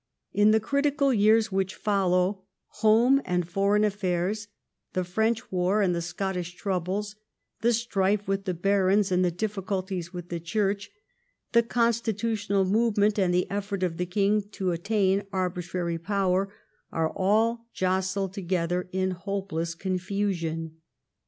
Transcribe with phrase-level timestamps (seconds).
[0.33, 4.47] In the critical years which follow, home and foreign affairs,
[4.93, 7.15] the French war and the Scottish troubles,
[7.61, 10.89] the strife with the barons and the difficulties with the Church,
[11.51, 16.51] the constitutional movement and the effort of the king to attain arbitrary power,
[16.91, 20.77] are all jostled together in hope less confusion.